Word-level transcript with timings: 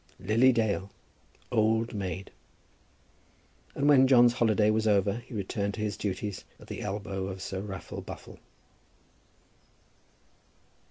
"Lilian 0.19 0.55
Dale, 0.55 0.89
Old 1.51 1.93
Maid." 1.93 2.31
And 3.75 3.87
when 3.87 4.07
John's 4.07 4.33
holiday 4.33 4.71
was 4.71 4.87
over, 4.87 5.17
he 5.19 5.35
returned 5.35 5.75
to 5.75 5.81
his 5.81 5.95
duties 5.95 6.43
at 6.59 6.65
the 6.65 6.81
elbow 6.81 7.27
of 7.27 7.39
Sir 7.39 7.61
Raffle 7.61 8.01
Buffle. 8.01 8.39